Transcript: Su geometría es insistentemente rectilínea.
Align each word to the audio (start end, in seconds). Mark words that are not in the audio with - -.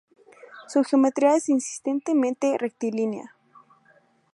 Su 0.67 0.83
geometría 0.83 1.35
es 1.35 1.47
insistentemente 1.47 2.57
rectilínea. 2.57 3.35